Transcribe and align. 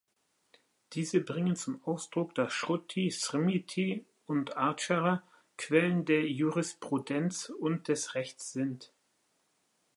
Diese 0.93 1.21
bringen 1.23 1.55
zum 1.55 1.83
Ausdruck, 1.83 2.33
dass 2.33 2.53
Shruti, 2.53 3.11
Smriti 3.11 4.03
und 4.25 4.57
Achara 4.57 5.21
Quellen 5.59 6.05
der 6.05 6.27
Jurisprudenz 6.27 7.49
und 7.49 7.87
des 7.87 8.15
Rechts 8.15 8.51
sind. 8.51 8.91